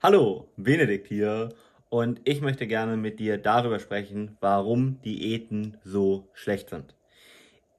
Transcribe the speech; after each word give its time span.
Hallo, 0.00 0.46
Benedikt 0.56 1.08
hier 1.08 1.48
und 1.88 2.20
ich 2.22 2.40
möchte 2.40 2.68
gerne 2.68 2.96
mit 2.96 3.18
dir 3.18 3.36
darüber 3.36 3.80
sprechen, 3.80 4.36
warum 4.40 5.02
Diäten 5.02 5.76
so 5.82 6.28
schlecht 6.34 6.70
sind. 6.70 6.94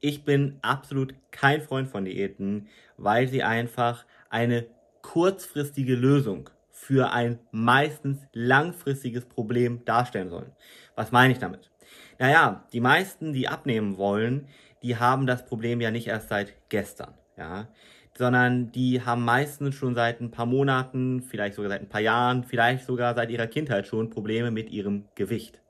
Ich 0.00 0.22
bin 0.22 0.58
absolut 0.60 1.14
kein 1.30 1.62
Freund 1.62 1.88
von 1.88 2.04
Diäten, 2.04 2.68
weil 2.98 3.26
sie 3.26 3.42
einfach 3.42 4.04
eine 4.28 4.66
kurzfristige 5.00 5.94
Lösung 5.94 6.50
für 6.68 7.10
ein 7.10 7.38
meistens 7.52 8.18
langfristiges 8.34 9.24
Problem 9.24 9.82
darstellen 9.86 10.28
sollen. 10.28 10.52
Was 10.96 11.12
meine 11.12 11.32
ich 11.32 11.38
damit? 11.38 11.70
Naja, 12.18 12.66
die 12.74 12.80
meisten, 12.80 13.32
die 13.32 13.48
abnehmen 13.48 13.96
wollen, 13.96 14.46
die 14.82 14.98
haben 14.98 15.26
das 15.26 15.46
Problem 15.46 15.80
ja 15.80 15.90
nicht 15.90 16.08
erst 16.08 16.28
seit 16.28 16.54
gestern. 16.68 17.14
Ja, 17.38 17.68
sondern 18.20 18.70
die 18.70 19.00
haben 19.02 19.24
meistens 19.24 19.74
schon 19.74 19.94
seit 19.94 20.20
ein 20.20 20.30
paar 20.30 20.44
Monaten, 20.44 21.22
vielleicht 21.22 21.54
sogar 21.54 21.70
seit 21.70 21.80
ein 21.80 21.88
paar 21.88 22.02
Jahren, 22.02 22.44
vielleicht 22.44 22.84
sogar 22.84 23.14
seit 23.14 23.30
ihrer 23.30 23.46
Kindheit 23.46 23.86
schon 23.86 24.10
Probleme 24.10 24.50
mit 24.50 24.68
ihrem 24.68 25.06
Gewicht. 25.14 25.62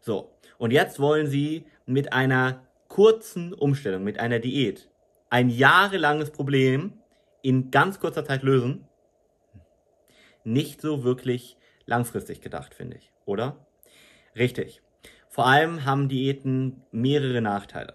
So, 0.00 0.34
und 0.56 0.70
jetzt 0.70 0.98
wollen 0.98 1.26
sie 1.26 1.66
mit 1.84 2.14
einer 2.14 2.62
kurzen 2.88 3.52
Umstellung, 3.52 4.02
mit 4.02 4.18
einer 4.18 4.38
Diät, 4.38 4.88
ein 5.28 5.50
jahrelanges 5.50 6.30
Problem 6.30 6.94
in 7.42 7.70
ganz 7.70 8.00
kurzer 8.00 8.24
Zeit 8.24 8.42
lösen. 8.44 8.88
Nicht 10.42 10.80
so 10.80 11.04
wirklich 11.04 11.58
langfristig 11.84 12.40
gedacht, 12.40 12.74
finde 12.74 12.96
ich, 12.96 13.12
oder? 13.26 13.66
Richtig. 14.34 14.80
Vor 15.28 15.46
allem 15.46 15.84
haben 15.84 16.08
Diäten 16.08 16.82
mehrere 16.92 17.42
Nachteile. 17.42 17.92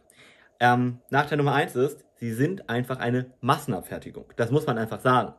Ähm, 0.60 1.00
Nachteil 1.10 1.40
Nummer 1.40 1.56
eins 1.56 1.76
ist, 1.76 2.05
sie 2.16 2.34
sind 2.34 2.70
einfach 2.70 3.00
eine 3.00 3.28
Massenabfertigung. 3.42 4.26
Das 4.36 4.52
muss 4.52 4.66
man 4.66 4.78
einfach 4.78 5.02
sagen. 5.02 5.34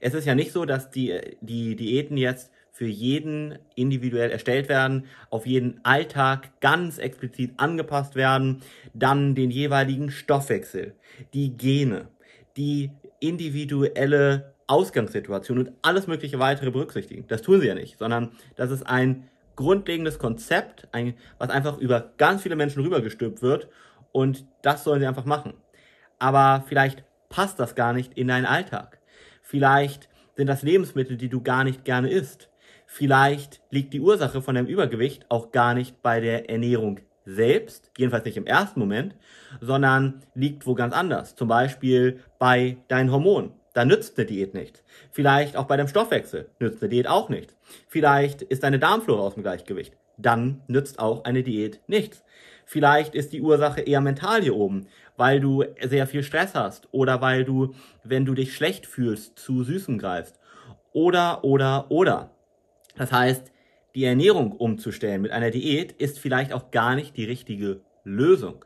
Es 0.00 0.14
ist 0.14 0.26
ja 0.26 0.34
nicht 0.34 0.52
so, 0.52 0.64
dass 0.64 0.90
die, 0.90 1.18
die 1.40 1.74
Diäten 1.74 2.16
jetzt 2.16 2.52
für 2.70 2.86
jeden 2.86 3.58
individuell 3.74 4.30
erstellt 4.30 4.68
werden, 4.68 5.06
auf 5.30 5.46
jeden 5.46 5.80
Alltag 5.84 6.60
ganz 6.60 6.98
explizit 6.98 7.54
angepasst 7.56 8.14
werden, 8.14 8.62
dann 8.94 9.34
den 9.34 9.50
jeweiligen 9.50 10.12
Stoffwechsel, 10.12 10.94
die 11.34 11.56
Gene, 11.56 12.06
die 12.56 12.92
individuelle 13.18 14.54
Ausgangssituation 14.68 15.58
und 15.58 15.72
alles 15.82 16.06
mögliche 16.06 16.38
weitere 16.38 16.70
berücksichtigen. 16.70 17.24
Das 17.26 17.42
tun 17.42 17.60
sie 17.60 17.66
ja 17.66 17.74
nicht, 17.74 17.98
sondern 17.98 18.30
das 18.54 18.70
ist 18.70 18.86
ein 18.86 19.28
grundlegendes 19.56 20.20
Konzept, 20.20 20.86
ein, 20.92 21.14
was 21.38 21.50
einfach 21.50 21.78
über 21.78 22.12
ganz 22.16 22.42
viele 22.42 22.54
Menschen 22.54 22.82
rübergestülpt 22.82 23.42
wird 23.42 23.68
und 24.12 24.46
das 24.62 24.84
sollen 24.84 25.00
sie 25.00 25.08
einfach 25.08 25.24
machen 25.24 25.54
aber 26.18 26.64
vielleicht 26.66 27.04
passt 27.28 27.60
das 27.60 27.74
gar 27.74 27.92
nicht 27.92 28.14
in 28.14 28.28
deinen 28.28 28.46
Alltag. 28.46 28.98
Vielleicht 29.42 30.08
sind 30.36 30.46
das 30.46 30.62
Lebensmittel, 30.62 31.16
die 31.16 31.28
du 31.28 31.42
gar 31.42 31.64
nicht 31.64 31.84
gerne 31.84 32.10
isst. 32.10 32.50
Vielleicht 32.86 33.60
liegt 33.70 33.92
die 33.92 34.00
Ursache 34.00 34.40
von 34.40 34.54
deinem 34.54 34.66
Übergewicht 34.66 35.26
auch 35.28 35.52
gar 35.52 35.74
nicht 35.74 36.00
bei 36.02 36.20
der 36.20 36.48
Ernährung 36.48 37.00
selbst, 37.24 37.90
jedenfalls 37.98 38.24
nicht 38.24 38.38
im 38.38 38.46
ersten 38.46 38.80
Moment, 38.80 39.14
sondern 39.60 40.22
liegt 40.34 40.66
wo 40.66 40.74
ganz 40.74 40.94
anders. 40.94 41.34
Zum 41.34 41.48
Beispiel 41.48 42.20
bei 42.38 42.78
deinen 42.88 43.12
Hormonen. 43.12 43.57
Da 43.78 43.84
nützt 43.84 44.18
eine 44.18 44.26
Diät 44.26 44.54
nichts. 44.54 44.82
Vielleicht 45.12 45.56
auch 45.56 45.66
bei 45.66 45.76
deinem 45.76 45.88
Stoffwechsel 45.88 46.50
nützt 46.58 46.82
eine 46.82 46.88
Diät 46.88 47.06
auch 47.06 47.28
nichts. 47.28 47.56
Vielleicht 47.86 48.42
ist 48.42 48.64
deine 48.64 48.78
Darmflora 48.78 49.22
aus 49.22 49.34
dem 49.34 49.44
Gleichgewicht. 49.44 49.96
Dann 50.16 50.62
nützt 50.66 50.98
auch 50.98 51.24
eine 51.24 51.44
Diät 51.44 51.80
nichts. 51.86 52.24
Vielleicht 52.66 53.14
ist 53.14 53.32
die 53.32 53.40
Ursache 53.40 53.80
eher 53.80 54.00
mental 54.00 54.42
hier 54.42 54.56
oben 54.56 54.88
weil 55.18 55.40
du 55.40 55.64
sehr 55.82 56.06
viel 56.06 56.22
Stress 56.22 56.54
hast 56.54 56.88
oder 56.92 57.20
weil 57.20 57.44
du, 57.44 57.74
wenn 58.04 58.24
du 58.24 58.34
dich 58.34 58.54
schlecht 58.54 58.86
fühlst, 58.86 59.38
zu 59.38 59.64
Süßem 59.64 59.98
greifst. 59.98 60.38
Oder, 60.92 61.44
oder, 61.44 61.90
oder. 61.90 62.30
Das 62.96 63.12
heißt, 63.12 63.52
die 63.94 64.04
Ernährung 64.04 64.52
umzustellen 64.52 65.20
mit 65.20 65.32
einer 65.32 65.50
Diät 65.50 65.92
ist 65.92 66.20
vielleicht 66.20 66.52
auch 66.52 66.70
gar 66.70 66.94
nicht 66.94 67.16
die 67.16 67.24
richtige 67.24 67.80
Lösung. 68.04 68.64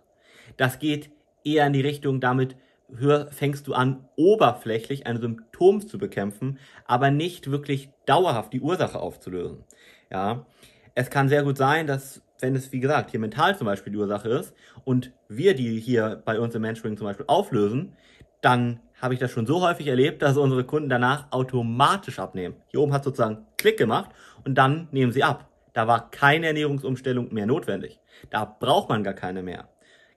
Das 0.58 0.78
geht 0.78 1.10
eher 1.42 1.66
in 1.66 1.72
die 1.72 1.80
Richtung, 1.80 2.20
damit 2.20 2.54
hör, 2.96 3.26
fängst 3.30 3.66
du 3.66 3.74
an, 3.74 4.08
oberflächlich 4.16 5.06
ein 5.06 5.20
Symptom 5.20 5.86
zu 5.86 5.98
bekämpfen, 5.98 6.58
aber 6.86 7.10
nicht 7.10 7.50
wirklich 7.50 7.90
dauerhaft 8.06 8.52
die 8.52 8.60
Ursache 8.60 8.98
aufzulösen. 8.98 9.64
Ja, 10.10 10.46
es 10.94 11.10
kann 11.10 11.28
sehr 11.28 11.42
gut 11.42 11.56
sein, 11.56 11.86
dass 11.86 12.22
wenn 12.40 12.56
es, 12.56 12.72
wie 12.72 12.80
gesagt, 12.80 13.12
hier 13.12 13.20
mental 13.20 13.56
zum 13.56 13.66
Beispiel 13.66 13.92
die 13.92 13.98
Ursache 13.98 14.28
ist 14.28 14.54
und 14.84 15.12
wir 15.28 15.54
die 15.54 15.78
hier 15.78 16.20
bei 16.24 16.38
uns 16.38 16.54
im 16.54 16.62
Mentoring 16.62 16.96
zum 16.96 17.06
Beispiel 17.06 17.26
auflösen, 17.28 17.96
dann 18.40 18.80
habe 19.00 19.14
ich 19.14 19.20
das 19.20 19.30
schon 19.30 19.46
so 19.46 19.62
häufig 19.62 19.86
erlebt, 19.86 20.22
dass 20.22 20.36
unsere 20.36 20.64
Kunden 20.64 20.88
danach 20.88 21.30
automatisch 21.32 22.18
abnehmen. 22.18 22.56
Hier 22.68 22.80
oben 22.80 22.92
hat 22.92 23.04
sozusagen 23.04 23.46
Klick 23.56 23.78
gemacht 23.78 24.10
und 24.44 24.56
dann 24.56 24.88
nehmen 24.90 25.12
sie 25.12 25.22
ab. 25.22 25.48
Da 25.72 25.86
war 25.86 26.10
keine 26.10 26.48
Ernährungsumstellung 26.48 27.32
mehr 27.32 27.46
notwendig. 27.46 28.00
Da 28.30 28.44
braucht 28.44 28.88
man 28.88 29.02
gar 29.02 29.14
keine 29.14 29.42
mehr. 29.42 29.68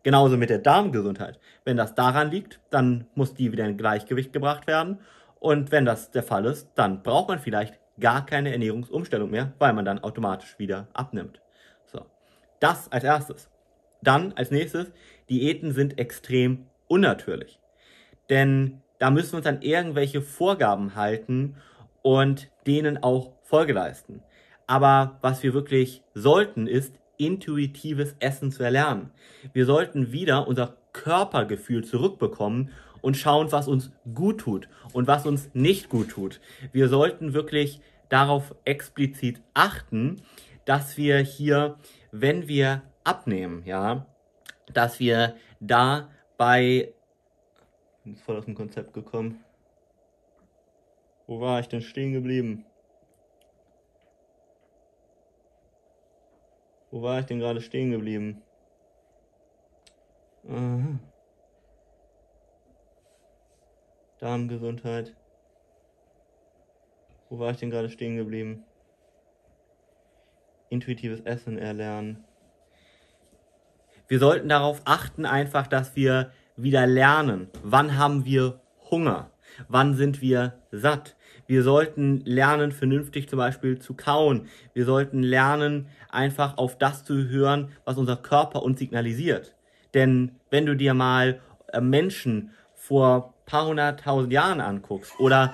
Genauso 0.05 0.37
mit 0.37 0.51
der 0.51 0.59
Darmgesundheit. 0.59 1.39
Wenn 1.63 1.77
das 1.77 1.95
daran 1.95 2.29
liegt, 2.29 2.59
dann 2.69 3.07
muss 3.15 3.33
die 3.33 3.51
wieder 3.51 3.65
in 3.65 3.75
Gleichgewicht 3.75 4.31
gebracht 4.31 4.67
werden. 4.67 4.99
Und 5.39 5.71
wenn 5.71 5.83
das 5.83 6.11
der 6.11 6.21
Fall 6.21 6.45
ist, 6.45 6.69
dann 6.75 7.01
braucht 7.01 7.27
man 7.27 7.39
vielleicht 7.39 7.79
gar 7.99 8.23
keine 8.23 8.51
Ernährungsumstellung 8.51 9.31
mehr, 9.31 9.53
weil 9.57 9.73
man 9.73 9.83
dann 9.83 10.03
automatisch 10.03 10.59
wieder 10.59 10.87
abnimmt. 10.93 11.41
Das 12.59 12.91
als 12.91 13.03
erstes. 13.03 13.49
Dann 14.01 14.33
als 14.33 14.51
nächstes, 14.51 14.91
Diäten 15.29 15.71
sind 15.71 15.99
extrem 15.99 16.67
unnatürlich. 16.87 17.59
Denn 18.29 18.81
da 18.99 19.09
müssen 19.09 19.33
wir 19.33 19.37
uns 19.37 19.47
an 19.47 19.61
irgendwelche 19.61 20.21
Vorgaben 20.21 20.95
halten 20.95 21.57
und 22.01 22.49
denen 22.65 23.01
auch 23.01 23.33
Folge 23.43 23.73
leisten. 23.73 24.23
Aber 24.67 25.17
was 25.21 25.43
wir 25.43 25.53
wirklich 25.53 26.01
sollten, 26.13 26.67
ist 26.67 26.95
intuitives 27.17 28.15
Essen 28.19 28.51
zu 28.51 28.63
erlernen. 28.63 29.11
Wir 29.53 29.65
sollten 29.65 30.11
wieder 30.11 30.47
unser 30.47 30.77
Körpergefühl 30.93 31.83
zurückbekommen 31.83 32.71
und 33.01 33.17
schauen, 33.17 33.51
was 33.51 33.67
uns 33.67 33.91
gut 34.13 34.39
tut 34.39 34.69
und 34.93 35.07
was 35.07 35.25
uns 35.25 35.49
nicht 35.53 35.89
gut 35.89 36.09
tut. 36.09 36.39
Wir 36.71 36.89
sollten 36.89 37.33
wirklich 37.33 37.81
darauf 38.09 38.55
explizit 38.65 39.41
achten, 39.53 40.21
dass 40.65 40.97
wir 40.97 41.19
hier 41.19 41.77
wenn 42.19 42.47
wir 42.47 42.83
abnehmen, 43.03 43.63
ja, 43.65 44.05
dass 44.73 44.99
wir 44.99 45.35
da 45.59 46.09
bei, 46.37 46.93
bin 48.03 48.15
voll 48.15 48.37
aus 48.37 48.45
dem 48.45 48.55
Konzept 48.55 48.93
gekommen. 48.93 49.43
Wo 51.27 51.41
war 51.41 51.59
ich 51.59 51.67
denn 51.67 51.81
stehen 51.81 52.13
geblieben? 52.13 52.65
Wo 56.95 57.01
war 57.01 57.19
ich 57.19 57.25
denn 57.25 57.39
gerade 57.39 57.59
stehen 57.59 57.91
geblieben? 57.91 58.41
Aha. 60.47 60.97
Darmgesundheit. 64.19 65.13
Wo 67.29 67.37
war 67.37 67.51
ich 67.51 67.57
denn 67.57 67.69
gerade 67.69 67.89
stehen 67.89 68.15
geblieben? 68.15 68.63
intuitives 70.69 71.19
Essen 71.19 71.57
erlernen. 71.57 72.23
Wir 74.07 74.19
sollten 74.19 74.47
darauf 74.47 74.81
achten 74.85 75.25
einfach, 75.25 75.67
dass 75.67 75.97
wir 75.97 76.31
wieder 76.55 76.87
lernen. 76.87 77.49
Wann 77.61 77.97
haben 77.97 78.23
wir 78.23 78.61
Hunger? 78.89 79.31
Wann 79.67 79.95
sind 79.95 80.21
wir 80.21 80.61
satt? 80.71 81.17
Wir 81.47 81.63
sollten 81.63 82.21
lernen, 82.25 82.71
vernünftig 82.71 83.29
zum 83.29 83.37
Beispiel 83.37 83.79
zu 83.79 83.93
kauen. 83.93 84.47
Wir 84.73 84.85
sollten 84.85 85.21
lernen, 85.21 85.87
einfach 86.09 86.57
auf 86.57 86.77
das 86.77 87.03
zu 87.03 87.27
hören, 87.29 87.69
was 87.83 87.97
unser 87.97 88.17
Körper 88.17 88.63
uns 88.63 88.79
signalisiert. 88.79 89.53
Denn 89.93 90.31
wenn 90.49 90.65
du 90.65 90.75
dir 90.75 90.93
mal 90.93 91.39
äh, 91.71 91.81
Menschen 91.81 92.51
vor 92.73 93.33
paar 93.45 93.67
hunderttausend 93.67 94.33
Jahren 94.33 94.59
anguckst 94.59 95.19
oder 95.19 95.53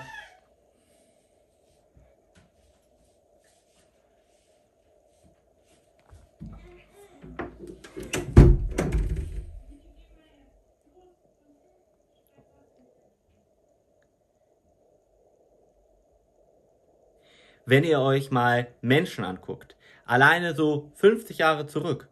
wenn 17.66 17.84
ihr 17.84 18.00
euch 18.00 18.30
mal 18.30 18.68
Menschen 18.80 19.24
anguckt, 19.24 19.76
alleine 20.04 20.54
so 20.54 20.92
50 20.96 21.38
Jahre 21.38 21.66
zurück 21.66 22.08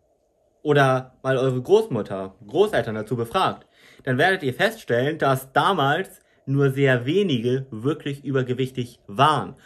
oder 0.62 1.14
mal 1.22 1.36
eure 1.38 1.60
Großmutter, 1.60 2.34
Großeltern 2.46 2.94
dazu 2.94 3.16
befragt, 3.16 3.66
dann 4.04 4.18
werdet 4.18 4.42
ihr 4.42 4.54
feststellen, 4.54 5.18
dass 5.18 5.52
damals 5.52 6.20
nur 6.46 6.70
sehr 6.70 7.06
wenige 7.06 7.66
wirklich 7.70 8.24
übergewichtig 8.24 9.00
waren. 9.06 9.56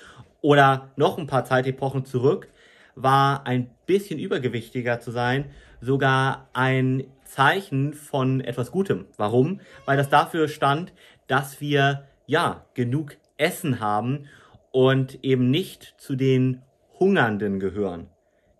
Oder 0.40 0.92
noch 0.96 1.18
ein 1.18 1.26
paar 1.26 1.44
Zeitepochen 1.44 2.04
zurück 2.04 2.48
war 2.94 3.46
ein 3.46 3.70
bisschen 3.86 4.18
übergewichtiger 4.18 5.00
zu 5.00 5.10
sein 5.10 5.50
sogar 5.80 6.48
ein 6.52 7.04
Zeichen 7.24 7.92
von 7.94 8.40
etwas 8.40 8.70
Gutem. 8.70 9.06
Warum? 9.16 9.60
Weil 9.84 9.96
das 9.96 10.08
dafür 10.08 10.48
stand, 10.48 10.92
dass 11.26 11.60
wir 11.60 12.04
ja 12.26 12.64
genug 12.74 13.16
Essen 13.36 13.80
haben 13.80 14.26
und 14.74 15.22
eben 15.22 15.52
nicht 15.52 15.94
zu 15.98 16.16
den 16.16 16.62
Hungernden 16.98 17.60
gehören. 17.60 18.08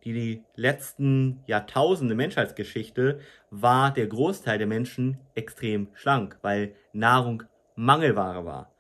Die, 0.05 0.13
die 0.13 0.45
letzten 0.55 1.43
Jahrtausende 1.49 2.15
Menschheitsgeschichte 2.15 3.19
war 3.51 3.93
der 3.93 4.07
Großteil 4.07 4.59
der 4.59 4.69
Menschen 4.69 5.19
extrem 5.35 5.89
schlank, 5.95 6.39
weil 6.41 6.77
Nahrung 6.93 7.43
Mangelware 7.75 8.45
war. 8.45 8.73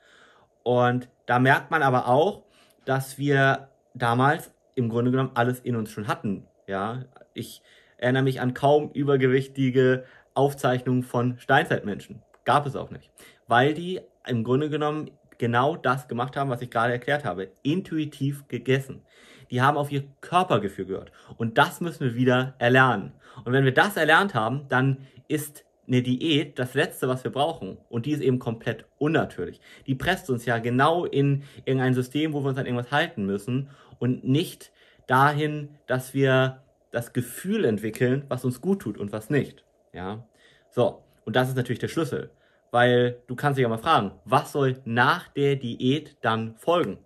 Und 0.62 1.08
da 1.26 1.40
merkt 1.40 1.72
man 1.72 1.82
aber 1.82 2.06
auch, 2.06 2.44
dass 2.84 3.18
wir 3.18 3.68
damals 3.94 4.52
im 4.76 4.88
Grunde 4.88 5.10
genommen 5.10 5.32
alles 5.34 5.58
in 5.58 5.74
uns 5.74 5.90
schon 5.90 6.06
hatten. 6.06 6.46
Ja, 6.68 7.04
ich 7.32 7.62
erinnere 7.96 8.22
mich 8.22 8.40
an 8.40 8.54
kaum 8.54 8.92
übergewichtige 8.92 10.04
Aufzeichnungen 10.34 11.02
von 11.02 11.36
Steinzeitmenschen. 11.40 12.22
Gab 12.44 12.64
es 12.64 12.76
auch 12.76 12.90
nicht. 12.90 13.10
Weil 13.48 13.74
die 13.74 14.00
im 14.24 14.44
Grunde 14.44 14.70
genommen 14.70 15.10
genau 15.44 15.76
das 15.76 16.08
gemacht 16.08 16.38
haben, 16.38 16.48
was 16.48 16.62
ich 16.62 16.70
gerade 16.70 16.94
erklärt 16.94 17.22
habe. 17.22 17.50
Intuitiv 17.62 18.48
gegessen. 18.48 19.02
Die 19.50 19.60
haben 19.60 19.76
auf 19.76 19.92
ihr 19.92 20.04
Körpergefühl 20.22 20.86
gehört. 20.86 21.12
Und 21.36 21.58
das 21.58 21.82
müssen 21.82 22.00
wir 22.00 22.14
wieder 22.14 22.54
erlernen. 22.58 23.12
Und 23.44 23.52
wenn 23.52 23.66
wir 23.66 23.74
das 23.74 23.98
erlernt 23.98 24.34
haben, 24.34 24.64
dann 24.70 25.06
ist 25.28 25.66
eine 25.86 26.00
Diät 26.00 26.58
das 26.58 26.72
Letzte, 26.72 27.08
was 27.08 27.24
wir 27.24 27.30
brauchen. 27.30 27.76
Und 27.90 28.06
die 28.06 28.12
ist 28.12 28.22
eben 28.22 28.38
komplett 28.38 28.86
unnatürlich. 28.96 29.60
Die 29.86 29.94
presst 29.94 30.30
uns 30.30 30.46
ja 30.46 30.56
genau 30.56 31.04
in 31.04 31.42
irgendein 31.66 31.92
System, 31.92 32.32
wo 32.32 32.42
wir 32.42 32.48
uns 32.48 32.58
an 32.58 32.64
irgendwas 32.64 32.90
halten 32.90 33.26
müssen 33.26 33.68
und 33.98 34.24
nicht 34.24 34.72
dahin, 35.06 35.68
dass 35.86 36.14
wir 36.14 36.62
das 36.90 37.12
Gefühl 37.12 37.66
entwickeln, 37.66 38.24
was 38.28 38.46
uns 38.46 38.62
gut 38.62 38.80
tut 38.80 38.96
und 38.96 39.12
was 39.12 39.28
nicht. 39.28 39.62
Ja. 39.92 40.26
So. 40.70 41.02
Und 41.26 41.36
das 41.36 41.50
ist 41.50 41.56
natürlich 41.56 41.80
der 41.80 41.88
Schlüssel. 41.88 42.30
Weil 42.74 43.22
du 43.28 43.36
kannst 43.36 43.56
dich 43.56 43.62
ja 43.62 43.68
mal 43.68 43.78
fragen, 43.78 44.12
was 44.24 44.50
soll 44.52 44.80
nach 44.84 45.28
der 45.28 45.54
Diät 45.56 46.16
dann 46.22 46.56
folgen? 46.56 46.98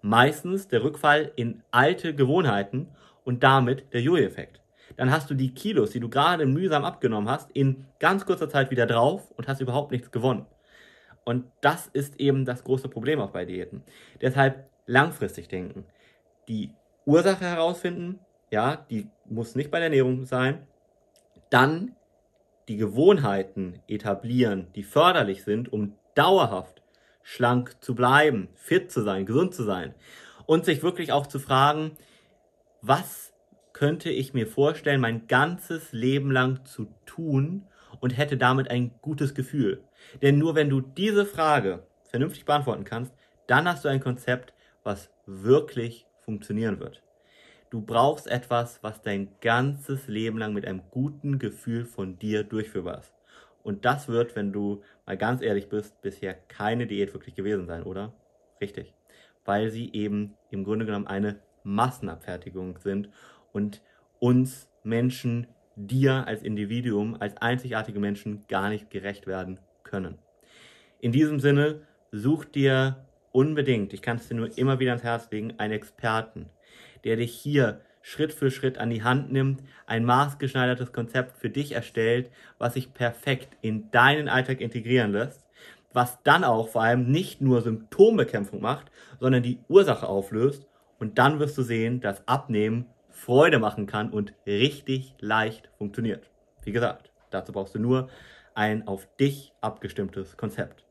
Meistens 0.00 0.68
der 0.68 0.84
Rückfall 0.84 1.32
in 1.34 1.62
alte 1.70 2.14
Gewohnheiten 2.14 2.88
und 3.24 3.42
damit 3.42 3.92
der 3.92 4.00
Jojo-Effekt 4.00 4.62
dann 4.96 5.10
hast 5.10 5.30
du 5.30 5.34
die 5.34 5.54
Kilos, 5.54 5.90
die 5.90 6.00
du 6.00 6.08
gerade 6.08 6.46
mühsam 6.46 6.84
abgenommen 6.84 7.28
hast, 7.28 7.50
in 7.52 7.86
ganz 7.98 8.26
kurzer 8.26 8.48
Zeit 8.48 8.70
wieder 8.70 8.86
drauf 8.86 9.30
und 9.36 9.48
hast 9.48 9.60
überhaupt 9.60 9.92
nichts 9.92 10.10
gewonnen. 10.10 10.46
Und 11.24 11.44
das 11.60 11.86
ist 11.86 12.18
eben 12.20 12.44
das 12.44 12.64
große 12.64 12.88
Problem 12.88 13.20
auch 13.20 13.30
bei 13.30 13.44
Diäten. 13.44 13.82
Deshalb 14.20 14.68
langfristig 14.86 15.48
denken. 15.48 15.84
Die 16.48 16.72
Ursache 17.04 17.44
herausfinden, 17.44 18.18
ja, 18.50 18.76
die 18.90 19.08
muss 19.24 19.54
nicht 19.54 19.70
bei 19.70 19.78
der 19.78 19.86
Ernährung 19.86 20.24
sein. 20.24 20.66
Dann 21.50 21.94
die 22.68 22.76
Gewohnheiten 22.76 23.80
etablieren, 23.88 24.68
die 24.74 24.82
förderlich 24.82 25.44
sind, 25.44 25.72
um 25.72 25.94
dauerhaft 26.14 26.82
schlank 27.22 27.76
zu 27.82 27.94
bleiben, 27.94 28.48
fit 28.54 28.90
zu 28.90 29.02
sein, 29.02 29.26
gesund 29.26 29.54
zu 29.54 29.62
sein. 29.64 29.94
Und 30.46 30.64
sich 30.64 30.82
wirklich 30.82 31.12
auch 31.12 31.26
zu 31.26 31.38
fragen, 31.38 31.92
was 32.80 33.32
könnte 33.72 34.10
ich 34.10 34.34
mir 34.34 34.46
vorstellen, 34.46 35.00
mein 35.00 35.26
ganzes 35.26 35.92
Leben 35.92 36.30
lang 36.30 36.64
zu 36.64 36.88
tun 37.06 37.66
und 38.00 38.10
hätte 38.10 38.36
damit 38.36 38.70
ein 38.70 38.92
gutes 39.00 39.34
Gefühl. 39.34 39.82
Denn 40.20 40.38
nur 40.38 40.54
wenn 40.54 40.68
du 40.68 40.80
diese 40.80 41.24
Frage 41.24 41.86
vernünftig 42.04 42.44
beantworten 42.44 42.84
kannst, 42.84 43.14
dann 43.46 43.68
hast 43.68 43.84
du 43.84 43.88
ein 43.88 44.00
Konzept, 44.00 44.52
was 44.82 45.10
wirklich 45.26 46.06
funktionieren 46.20 46.80
wird. 46.80 47.02
Du 47.72 47.80
brauchst 47.80 48.26
etwas, 48.26 48.82
was 48.82 49.00
dein 49.00 49.30
ganzes 49.40 50.06
Leben 50.06 50.36
lang 50.36 50.52
mit 50.52 50.66
einem 50.66 50.82
guten 50.90 51.38
Gefühl 51.38 51.86
von 51.86 52.18
dir 52.18 52.44
durchführbar 52.44 52.98
ist. 52.98 53.14
Und 53.62 53.86
das 53.86 54.08
wird, 54.08 54.36
wenn 54.36 54.52
du 54.52 54.82
mal 55.06 55.16
ganz 55.16 55.40
ehrlich 55.40 55.70
bist, 55.70 55.98
bisher 56.02 56.34
keine 56.34 56.86
Diät 56.86 57.14
wirklich 57.14 57.34
gewesen 57.34 57.66
sein, 57.66 57.84
oder? 57.84 58.12
Richtig. 58.60 58.92
Weil 59.46 59.70
sie 59.70 59.90
eben 59.94 60.34
im 60.50 60.64
Grunde 60.64 60.84
genommen 60.84 61.06
eine 61.06 61.40
Massenabfertigung 61.64 62.76
sind 62.76 63.08
und 63.54 63.80
uns 64.18 64.68
Menschen, 64.84 65.46
dir 65.74 66.26
als 66.26 66.42
Individuum, 66.42 67.16
als 67.18 67.38
einzigartige 67.38 68.00
Menschen 68.00 68.44
gar 68.48 68.68
nicht 68.68 68.90
gerecht 68.90 69.26
werden 69.26 69.58
können. 69.82 70.18
In 71.00 71.10
diesem 71.10 71.40
Sinne, 71.40 71.80
such 72.10 72.44
dir 72.44 73.06
unbedingt, 73.32 73.94
ich 73.94 74.02
kann 74.02 74.18
es 74.18 74.28
dir 74.28 74.34
nur 74.34 74.58
immer 74.58 74.78
wieder 74.78 74.90
ans 74.90 75.04
Herz 75.04 75.30
legen, 75.30 75.54
einen 75.58 75.72
Experten, 75.72 76.50
der 77.04 77.16
dich 77.16 77.34
hier 77.34 77.80
Schritt 78.02 78.32
für 78.32 78.50
Schritt 78.50 78.78
an 78.78 78.90
die 78.90 79.04
Hand 79.04 79.32
nimmt, 79.32 79.62
ein 79.86 80.04
maßgeschneidertes 80.04 80.92
Konzept 80.92 81.38
für 81.38 81.50
dich 81.50 81.72
erstellt, 81.72 82.30
was 82.58 82.74
sich 82.74 82.92
perfekt 82.92 83.56
in 83.62 83.90
deinen 83.90 84.28
Alltag 84.28 84.60
integrieren 84.60 85.12
lässt, 85.12 85.46
was 85.92 86.22
dann 86.22 86.44
auch 86.44 86.68
vor 86.68 86.82
allem 86.82 87.10
nicht 87.10 87.40
nur 87.40 87.60
Symptombekämpfung 87.60 88.60
macht, 88.60 88.90
sondern 89.20 89.42
die 89.42 89.60
Ursache 89.68 90.08
auflöst 90.08 90.66
und 90.98 91.18
dann 91.18 91.38
wirst 91.38 91.56
du 91.56 91.62
sehen, 91.62 92.00
dass 92.00 92.26
Abnehmen 92.26 92.86
Freude 93.10 93.58
machen 93.58 93.86
kann 93.86 94.10
und 94.10 94.34
richtig 94.46 95.14
leicht 95.20 95.70
funktioniert. 95.78 96.30
Wie 96.64 96.72
gesagt, 96.72 97.12
dazu 97.30 97.52
brauchst 97.52 97.74
du 97.74 97.78
nur 97.78 98.08
ein 98.54 98.86
auf 98.88 99.08
dich 99.16 99.52
abgestimmtes 99.60 100.36
Konzept. 100.36 100.84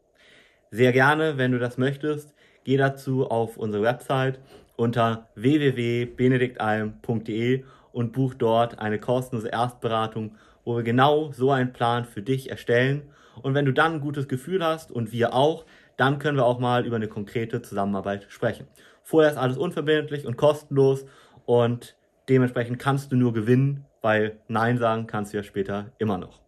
Sehr 0.70 0.94
gerne, 0.94 1.38
wenn 1.38 1.52
du 1.52 1.60
das 1.60 1.78
möchtest, 1.78 2.34
geh 2.64 2.78
dazu 2.78 3.30
auf 3.30 3.58
unsere 3.58 3.84
Website 3.84 4.40
unter 4.82 5.30
www.benediktalm.de 5.36 7.64
und 7.92 8.14
buch 8.14 8.34
dort 8.34 8.80
eine 8.80 8.98
kostenlose 9.00 9.50
Erstberatung, 9.50 10.36
wo 10.64 10.76
wir 10.76 10.84
genau 10.84 11.32
so 11.32 11.52
einen 11.52 11.74
Plan 11.74 12.06
für 12.06 12.22
dich 12.22 12.50
erstellen. 12.50 13.04
Und 13.42 13.54
wenn 13.54 13.66
du 13.66 13.74
dann 13.74 13.94
ein 13.94 14.02
gutes 14.02 14.28
Gefühl 14.28 14.64
hast 14.64 14.92
und 14.92 15.12
wir 15.12 15.34
auch, 15.34 15.66
dann 15.98 16.20
können 16.20 16.38
wir 16.38 16.46
auch 16.46 16.60
mal 16.60 16.86
über 16.86 16.98
eine 16.98 17.08
konkrete 17.08 17.62
Zusammenarbeit 17.62 18.28
sprechen. 18.30 18.68
Vorher 19.04 19.32
ist 19.32 19.38
alles 19.38 19.58
unverbindlich 19.58 20.26
und 20.26 20.38
kostenlos 20.38 21.06
und 21.46 21.96
Dementsprechend 22.32 22.80
kannst 22.80 23.12
du 23.12 23.16
nur 23.16 23.34
gewinnen, 23.34 23.86
weil 24.02 24.38
Nein 24.48 24.78
sagen 24.78 25.08
kannst 25.08 25.34
du 25.34 25.38
ja 25.38 25.44
später 25.44 25.92
immer 25.98 26.18
noch. 26.18 26.40